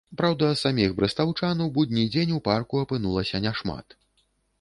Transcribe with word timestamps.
Праўда, 0.19 0.47
саміх 0.61 0.93
брэстаўчан 0.99 1.61
у 1.65 1.67
будні 1.75 2.05
дзень 2.15 2.31
у 2.37 2.39
парку 2.47 2.81
апынулася 2.87 3.43
няшмат. 3.45 3.97